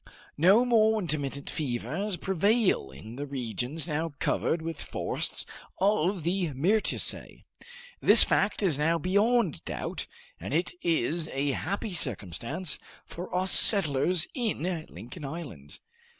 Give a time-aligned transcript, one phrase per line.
[0.39, 5.45] No more intermittent fevers prevail in the regions now covered with forests
[5.77, 7.43] of the myrtaceae.
[7.99, 10.07] This fact is now beyond doubt,
[10.39, 15.79] and it is a happy circumstance for us settlers in Lincoln Island."